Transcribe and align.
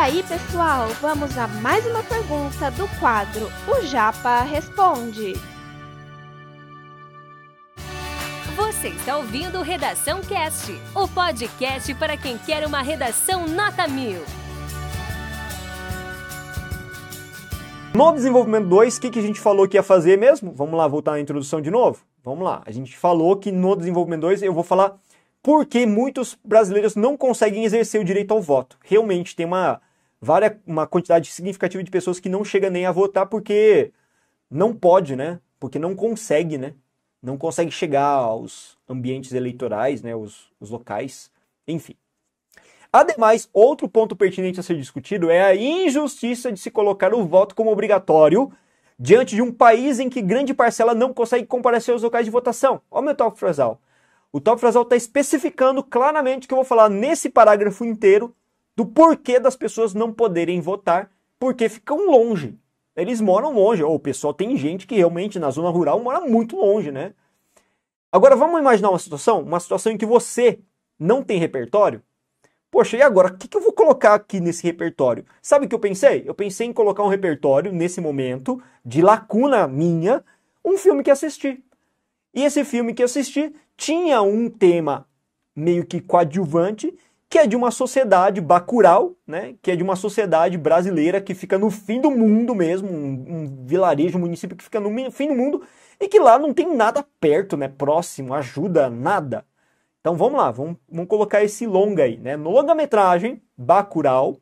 aí, 0.00 0.22
pessoal, 0.22 0.88
vamos 1.02 1.36
a 1.36 1.46
mais 1.46 1.84
uma 1.84 2.02
pergunta 2.02 2.70
do 2.70 2.88
quadro 2.98 3.48
O 3.68 3.84
Japa 3.84 4.40
Responde. 4.40 5.34
Você 8.56 8.88
está 8.88 9.18
ouvindo 9.18 9.60
Redação 9.60 10.22
Cast, 10.22 10.72
o 10.94 11.06
podcast 11.06 11.94
para 11.96 12.16
quem 12.16 12.38
quer 12.38 12.66
uma 12.66 12.80
redação 12.80 13.46
nota 13.46 13.86
mil. 13.86 14.22
No 17.94 18.12
desenvolvimento 18.12 18.68
2, 18.68 18.96
o 18.96 19.00
que, 19.02 19.10
que 19.10 19.18
a 19.18 19.22
gente 19.22 19.38
falou 19.38 19.68
que 19.68 19.76
ia 19.76 19.82
fazer 19.82 20.16
mesmo? 20.16 20.50
Vamos 20.52 20.78
lá, 20.78 20.88
voltar 20.88 21.10
na 21.10 21.20
introdução 21.20 21.60
de 21.60 21.70
novo? 21.70 22.00
Vamos 22.24 22.42
lá. 22.42 22.62
A 22.64 22.70
gente 22.70 22.96
falou 22.96 23.36
que 23.36 23.52
no 23.52 23.76
desenvolvimento 23.76 24.22
2 24.22 24.44
eu 24.44 24.54
vou 24.54 24.64
falar 24.64 24.96
por 25.42 25.66
que 25.66 25.84
muitos 25.84 26.38
brasileiros 26.42 26.96
não 26.96 27.18
conseguem 27.18 27.64
exercer 27.64 28.00
o 28.00 28.04
direito 28.04 28.32
ao 28.32 28.40
voto. 28.40 28.78
Realmente 28.82 29.36
tem 29.36 29.44
uma, 29.44 29.78
várias, 30.20 30.56
uma 30.66 30.86
quantidade 30.86 31.30
significativa 31.32 31.82
de 31.82 31.90
pessoas 31.90 32.20
que 32.20 32.28
não 32.28 32.44
chega 32.44 32.68
nem 32.70 32.86
a 32.86 32.92
votar 32.92 33.26
porque 33.26 33.92
não 34.50 34.74
pode, 34.74 35.16
né? 35.16 35.40
Porque 35.58 35.78
não 35.78 35.94
consegue, 35.94 36.58
né? 36.58 36.74
Não 37.22 37.36
consegue 37.36 37.70
chegar 37.70 38.06
aos 38.06 38.78
ambientes 38.88 39.32
eleitorais, 39.32 40.02
né? 40.02 40.14
Os, 40.14 40.50
os 40.60 40.70
locais, 40.70 41.30
enfim. 41.66 41.96
Ademais, 42.92 43.48
outro 43.52 43.88
ponto 43.88 44.16
pertinente 44.16 44.58
a 44.58 44.62
ser 44.62 44.76
discutido 44.76 45.30
é 45.30 45.42
a 45.42 45.54
injustiça 45.54 46.50
de 46.50 46.58
se 46.58 46.70
colocar 46.70 47.14
o 47.14 47.24
voto 47.24 47.54
como 47.54 47.70
obrigatório 47.70 48.50
diante 48.98 49.36
de 49.36 49.42
um 49.42 49.52
país 49.52 50.00
em 50.00 50.10
que 50.10 50.20
grande 50.20 50.52
parcela 50.52 50.92
não 50.92 51.14
consegue 51.14 51.46
comparecer 51.46 51.92
aos 51.92 52.02
locais 52.02 52.24
de 52.24 52.30
votação. 52.30 52.82
Olha 52.90 53.02
o 53.02 53.04
meu 53.04 53.14
top 53.14 53.38
frasal. 53.38 53.80
O 54.32 54.40
top 54.40 54.60
frasal 54.60 54.82
está 54.82 54.96
especificando 54.96 55.82
claramente 55.82 56.48
que 56.48 56.54
eu 56.54 56.56
vou 56.56 56.64
falar 56.64 56.88
nesse 56.88 57.30
parágrafo 57.30 57.84
inteiro 57.84 58.34
do 58.80 58.86
porquê 58.86 59.38
das 59.38 59.54
pessoas 59.54 59.92
não 59.92 60.10
poderem 60.10 60.58
votar, 60.58 61.10
porque 61.38 61.68
ficam 61.68 62.10
longe. 62.10 62.58
Eles 62.96 63.20
moram 63.20 63.52
longe, 63.52 63.82
ou 63.82 63.94
o 63.94 64.00
pessoal 64.00 64.32
tem 64.32 64.56
gente 64.56 64.86
que 64.86 64.94
realmente 64.94 65.38
na 65.38 65.50
zona 65.50 65.68
rural 65.68 66.00
mora 66.00 66.20
muito 66.22 66.56
longe, 66.56 66.90
né? 66.90 67.12
Agora 68.10 68.34
vamos 68.34 68.58
imaginar 68.58 68.88
uma 68.88 68.98
situação, 68.98 69.42
uma 69.42 69.60
situação 69.60 69.92
em 69.92 69.98
que 69.98 70.06
você 70.06 70.60
não 70.98 71.22
tem 71.22 71.38
repertório 71.38 72.02
Poxa, 72.70 72.96
e 72.96 73.02
agora? 73.02 73.28
O 73.28 73.36
que, 73.36 73.48
que 73.48 73.56
eu 73.56 73.60
vou 73.60 73.72
colocar 73.72 74.14
aqui 74.14 74.38
nesse 74.38 74.62
repertório? 74.62 75.26
Sabe 75.42 75.66
o 75.66 75.68
que 75.68 75.74
eu 75.74 75.78
pensei? 75.78 76.22
Eu 76.24 76.34
pensei 76.34 76.68
em 76.68 76.72
colocar 76.72 77.02
um 77.02 77.08
repertório, 77.08 77.72
nesse 77.72 78.00
momento, 78.00 78.62
de 78.84 79.02
lacuna 79.02 79.66
minha, 79.66 80.24
um 80.64 80.78
filme 80.78 81.02
que 81.02 81.10
assisti. 81.10 81.62
E 82.32 82.44
esse 82.44 82.64
filme 82.64 82.94
que 82.94 83.02
assisti 83.02 83.52
tinha 83.76 84.22
um 84.22 84.48
tema 84.48 85.04
meio 85.54 85.84
que 85.84 86.00
coadjuvante, 86.00 86.96
que 87.30 87.38
é 87.38 87.46
de 87.46 87.54
uma 87.54 87.70
sociedade 87.70 88.40
bacural, 88.40 89.14
né? 89.24 89.54
Que 89.62 89.70
é 89.70 89.76
de 89.76 89.84
uma 89.84 89.94
sociedade 89.94 90.58
brasileira 90.58 91.20
que 91.20 91.32
fica 91.32 91.56
no 91.56 91.70
fim 91.70 92.00
do 92.00 92.10
mundo 92.10 92.56
mesmo, 92.56 92.90
um, 92.90 93.24
um 93.28 93.64
vilarejo, 93.64 94.18
um 94.18 94.20
município 94.20 94.56
que 94.56 94.64
fica 94.64 94.80
no 94.80 95.10
fim 95.12 95.28
do 95.28 95.36
mundo 95.36 95.62
e 96.00 96.08
que 96.08 96.18
lá 96.18 96.40
não 96.40 96.52
tem 96.52 96.74
nada 96.74 97.06
perto, 97.20 97.56
né? 97.56 97.68
Próximo, 97.68 98.34
ajuda, 98.34 98.90
nada. 98.90 99.46
Então 100.00 100.16
vamos 100.16 100.40
lá, 100.40 100.50
vamos, 100.50 100.76
vamos 100.90 101.08
colocar 101.08 101.44
esse 101.44 101.66
longa 101.66 102.02
aí. 102.02 102.16
Né? 102.16 102.36
No 102.36 102.50
longa-metragem, 102.50 103.40
Bacurau, 103.56 104.38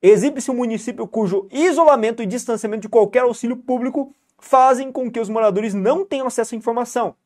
exibe-se 0.00 0.52
um 0.52 0.54
município 0.54 1.08
cujo 1.08 1.48
isolamento 1.50 2.22
e 2.22 2.26
distanciamento 2.26 2.82
de 2.82 2.88
qualquer 2.88 3.22
auxílio 3.22 3.56
público 3.56 4.14
fazem 4.38 4.92
com 4.92 5.10
que 5.10 5.18
os 5.18 5.28
moradores 5.28 5.74
não 5.74 6.04
tenham 6.04 6.28
acesso 6.28 6.54
à 6.54 6.58
informação, 6.58 7.16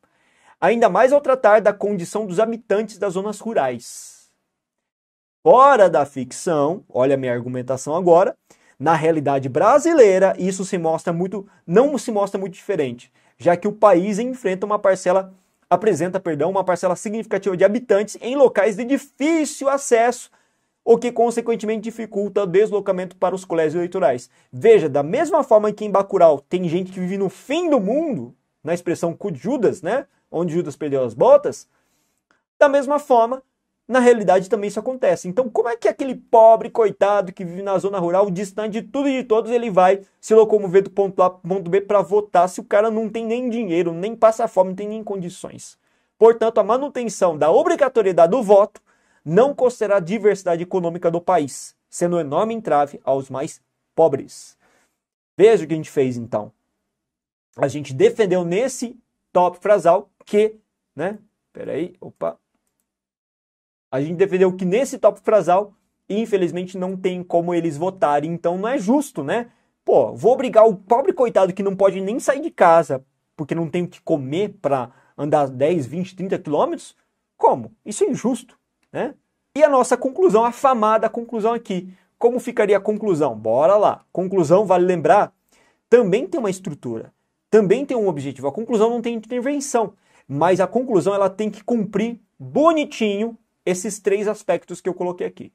ainda 0.58 0.88
mais 0.88 1.12
ao 1.12 1.20
tratar 1.20 1.60
da 1.60 1.74
condição 1.74 2.26
dos 2.26 2.40
habitantes 2.40 2.96
das 2.96 3.12
zonas 3.12 3.38
rurais. 3.38 4.23
Fora 5.46 5.90
da 5.90 6.06
ficção, 6.06 6.82
olha 6.88 7.16
a 7.16 7.18
minha 7.18 7.34
argumentação 7.34 7.94
agora, 7.94 8.34
na 8.78 8.94
realidade 8.94 9.46
brasileira, 9.46 10.34
isso 10.38 10.64
se 10.64 10.78
mostra 10.78 11.12
muito, 11.12 11.46
não 11.66 11.98
se 11.98 12.10
mostra 12.10 12.40
muito 12.40 12.54
diferente, 12.54 13.12
já 13.36 13.54
que 13.54 13.68
o 13.68 13.72
país 13.72 14.18
enfrenta 14.18 14.64
uma 14.64 14.78
parcela 14.78 15.34
apresenta, 15.68 16.18
perdão, 16.18 16.50
uma 16.50 16.64
parcela 16.64 16.96
significativa 16.96 17.54
de 17.58 17.62
habitantes 17.62 18.16
em 18.22 18.34
locais 18.34 18.74
de 18.74 18.86
difícil 18.86 19.68
acesso, 19.68 20.30
o 20.82 20.96
que 20.96 21.12
consequentemente 21.12 21.82
dificulta 21.82 22.44
o 22.44 22.46
deslocamento 22.46 23.14
para 23.14 23.34
os 23.34 23.44
colégios 23.44 23.74
eleitorais. 23.74 24.30
Veja, 24.50 24.88
da 24.88 25.02
mesma 25.02 25.44
forma 25.44 25.70
que 25.72 25.84
em 25.84 25.90
Bacurau 25.90 26.40
tem 26.40 26.66
gente 26.70 26.90
que 26.90 27.00
vive 27.00 27.18
no 27.18 27.28
fim 27.28 27.68
do 27.68 27.78
mundo, 27.78 28.34
na 28.62 28.72
expressão 28.72 29.14
Judas, 29.34 29.82
né? 29.82 30.06
Onde 30.30 30.54
Judas 30.54 30.74
perdeu 30.74 31.04
as 31.04 31.12
botas, 31.12 31.68
da 32.58 32.66
mesma 32.66 32.98
forma, 32.98 33.42
na 33.86 33.98
realidade 33.98 34.48
também 34.48 34.68
isso 34.68 34.80
acontece. 34.80 35.28
Então, 35.28 35.48
como 35.48 35.68
é 35.68 35.76
que 35.76 35.88
aquele 35.88 36.14
pobre 36.14 36.70
coitado 36.70 37.32
que 37.32 37.44
vive 37.44 37.62
na 37.62 37.76
zona 37.78 37.98
rural, 37.98 38.30
distante 38.30 38.80
de 38.80 38.82
tudo 38.82 39.08
e 39.08 39.22
de 39.22 39.24
todos, 39.24 39.50
ele 39.50 39.70
vai 39.70 40.02
se 40.20 40.34
locomover 40.34 40.82
do 40.82 40.90
ponto 40.90 41.22
A 41.22 41.30
para 41.30 41.38
o 41.38 41.48
ponto 41.48 41.70
B 41.70 41.80
para 41.82 42.00
votar 42.00 42.48
se 42.48 42.60
o 42.60 42.64
cara 42.64 42.90
não 42.90 43.10
tem 43.10 43.26
nem 43.26 43.50
dinheiro, 43.50 43.92
nem 43.92 44.16
passa 44.16 44.48
fome, 44.48 44.70
não 44.70 44.76
tem 44.76 44.88
nem 44.88 45.04
condições? 45.04 45.78
Portanto, 46.18 46.58
a 46.58 46.64
manutenção 46.64 47.36
da 47.36 47.50
obrigatoriedade 47.50 48.30
do 48.30 48.42
voto 48.42 48.80
não 49.24 49.54
considerará 49.54 49.96
a 49.98 50.00
diversidade 50.00 50.62
econômica 50.62 51.10
do 51.10 51.20
país, 51.20 51.76
sendo 51.90 52.16
um 52.16 52.20
enorme 52.20 52.54
entrave 52.54 53.00
aos 53.04 53.28
mais 53.28 53.60
pobres. 53.94 54.56
Veja 55.36 55.64
o 55.64 55.66
que 55.66 55.74
a 55.74 55.76
gente 55.76 55.90
fez 55.90 56.16
então. 56.16 56.52
A 57.56 57.68
gente 57.68 57.92
defendeu 57.92 58.44
nesse 58.44 58.98
top 59.32 59.58
frasal 59.58 60.08
que, 60.24 60.56
né? 60.94 61.18
Peraí, 61.52 61.94
opa, 62.00 62.38
a 63.94 64.00
gente 64.00 64.16
defendeu 64.16 64.52
que 64.52 64.64
nesse 64.64 64.98
top 64.98 65.20
frasal, 65.20 65.72
infelizmente, 66.08 66.76
não 66.76 66.96
tem 66.96 67.22
como 67.22 67.54
eles 67.54 67.76
votarem, 67.76 68.32
então 68.32 68.58
não 68.58 68.68
é 68.68 68.76
justo, 68.76 69.22
né? 69.22 69.52
Pô, 69.84 70.12
vou 70.12 70.32
obrigar 70.32 70.66
o 70.66 70.74
pobre 70.74 71.12
coitado 71.12 71.52
que 71.52 71.62
não 71.62 71.76
pode 71.76 72.00
nem 72.00 72.18
sair 72.18 72.40
de 72.40 72.50
casa 72.50 73.04
porque 73.36 73.54
não 73.54 73.70
tem 73.70 73.84
o 73.84 73.88
que 73.88 74.02
comer 74.02 74.56
para 74.60 74.90
andar 75.16 75.48
10, 75.48 75.86
20, 75.86 76.16
30 76.16 76.38
quilômetros? 76.40 76.96
Como? 77.36 77.70
Isso 77.86 78.02
é 78.02 78.08
injusto, 78.08 78.58
né? 78.92 79.14
E 79.56 79.62
a 79.62 79.68
nossa 79.68 79.96
conclusão, 79.96 80.44
a 80.44 80.50
famada 80.50 81.08
conclusão 81.08 81.52
aqui. 81.52 81.94
Como 82.18 82.40
ficaria 82.40 82.76
a 82.76 82.80
conclusão? 82.80 83.38
Bora 83.38 83.76
lá. 83.76 84.04
Conclusão, 84.12 84.66
vale 84.66 84.86
lembrar, 84.86 85.32
também 85.88 86.26
tem 86.26 86.40
uma 86.40 86.50
estrutura, 86.50 87.12
também 87.48 87.86
tem 87.86 87.96
um 87.96 88.08
objetivo. 88.08 88.48
A 88.48 88.52
conclusão 88.52 88.90
não 88.90 89.00
tem 89.00 89.14
intervenção, 89.14 89.92
mas 90.26 90.58
a 90.58 90.66
conclusão 90.66 91.14
ela 91.14 91.30
tem 91.30 91.48
que 91.48 91.62
cumprir 91.62 92.18
bonitinho 92.36 93.38
esses 93.64 93.98
três 93.98 94.28
aspectos 94.28 94.80
que 94.80 94.88
eu 94.88 94.94
coloquei 94.94 95.26
aqui. 95.26 95.52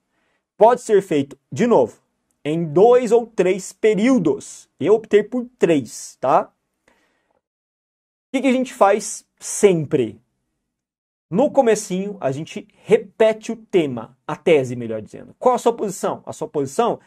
Pode 0.58 0.82
ser 0.82 1.02
feito, 1.02 1.38
de 1.52 1.66
novo, 1.66 2.02
em 2.44 2.66
dois 2.66 3.12
ou 3.12 3.26
três 3.26 3.72
períodos. 3.72 4.70
Eu 4.80 4.96
optei 4.96 5.24
por 5.24 5.46
três, 5.58 6.18
tá? 6.20 6.52
O 6.88 8.32
que, 8.32 8.42
que 8.42 8.48
a 8.48 8.52
gente 8.52 8.74
faz 8.74 9.26
sempre? 9.40 10.22
No 11.30 11.52
comecinho, 11.52 12.18
a 12.20 12.32
gente 12.32 12.68
repete 12.84 13.52
o 13.52 13.56
tema, 13.56 14.18
a 14.28 14.36
tese, 14.36 14.76
melhor 14.76 15.02
dizendo. 15.02 15.36
Qual 15.38 15.54
a 15.54 15.60
sua 15.60 15.74
posição? 15.74 16.24
A 16.26 16.34
sua 16.34 16.48
posição 16.48 17.00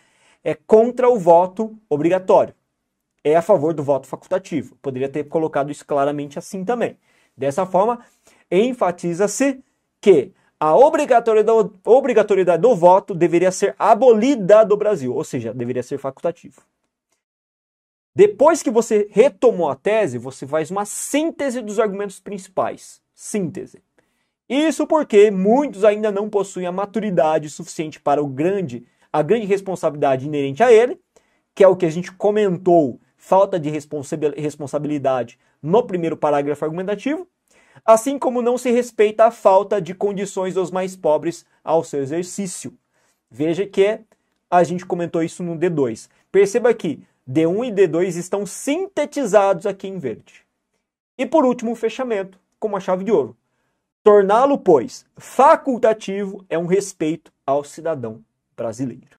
é 0.45 0.55
contra 0.55 1.09
o 1.09 1.19
voto 1.19 1.77
obrigatório. 1.89 2.55
É 3.25 3.37
a 3.37 3.43
favor 3.43 3.75
do 3.75 3.83
voto 3.83 4.07
facultativo. 4.07 4.77
Poderia 4.77 5.09
ter 5.09 5.25
colocado 5.25 5.71
isso 5.71 5.84
claramente 5.84 6.39
assim 6.39 6.65
também. 6.65 6.97
Dessa 7.37 7.67
forma, 7.67 8.05
enfatiza-se 8.51 9.63
que 10.01 10.33
a 10.62 10.77
obrigatoriedade, 10.77 11.71
obrigatoriedade 11.84 12.62
do 12.62 12.73
voto 12.77 13.17
deveria 13.17 13.50
ser 13.50 13.75
abolida 13.77 14.65
do 14.65 14.77
Brasil, 14.77 15.12
ou 15.12 15.25
seja, 15.25 15.53
deveria 15.53 15.83
ser 15.83 15.99
facultativo. 15.99 16.62
Depois 18.15 18.62
que 18.62 18.71
você 18.71 19.09
retomou 19.11 19.69
a 19.69 19.75
tese, 19.75 20.19
você 20.19 20.47
faz 20.47 20.71
uma 20.71 20.84
síntese 20.84 21.61
dos 21.61 21.81
argumentos 21.81 22.21
principais. 22.21 23.03
Síntese. 23.12 23.83
Isso 24.49 24.87
porque 24.87 25.33
muitos 25.33 25.83
ainda 25.83 26.12
não 26.12 26.31
possuem 26.31 26.67
a 26.67 26.71
maturidade 26.71 27.51
suficiente 27.51 27.98
para 27.98 28.22
o 28.22 28.28
grande, 28.28 28.86
a 29.13 29.21
grande 29.21 29.47
responsabilidade 29.47 30.27
inerente 30.27 30.63
a 30.63 30.72
ele, 30.72 30.97
que 31.57 31.65
é 31.65 31.66
o 31.66 31.75
que 31.75 31.86
a 31.86 31.91
gente 31.91 32.13
comentou, 32.13 33.01
falta 33.16 33.59
de 33.59 33.69
responsabilidade 33.69 35.41
no 35.60 35.83
primeiro 35.83 36.16
parágrafo 36.16 36.65
argumentativo, 36.65 37.27
assim 37.84 38.19
como 38.19 38.43
não 38.43 38.57
se 38.57 38.71
respeita 38.71 39.25
a 39.25 39.31
falta 39.31 39.81
de 39.81 39.95
condições 39.95 40.55
dos 40.55 40.71
mais 40.71 40.97
pobres 40.97 41.45
ao 41.65 41.83
seu 41.84 42.01
exercício. 42.01 42.77
Veja 43.31 43.67
que 43.67 44.01
a 44.51 44.63
gente 44.63 44.84
comentou 44.84 45.23
isso 45.23 45.43
no 45.43 45.57
D2. 45.57 46.09
Perceba 46.31 46.73
que 46.75 47.03
D1 47.29 47.69
e 47.69 47.73
D2 47.73 48.17
estão 48.17 48.45
sintetizados 48.45 49.67
aqui 49.67 49.89
em 49.89 49.99
verde. 49.99 50.45
E 51.17 51.25
por 51.25 51.45
último, 51.45 51.73
o 51.73 51.77
fechamento, 51.77 52.39
com 52.59 52.69
uma 52.69 52.81
chave 52.81 53.05
de 53.05 53.13
ouro. 53.13 53.37
Torná-lo, 54.03 54.59
pois, 54.59 55.07
facultativo 55.17 56.45
é 56.51 56.59
um 56.59 56.67
respeito 56.67 57.33
ao 57.47 57.63
cidadão 57.63 58.21
brasileiro. 58.57 59.19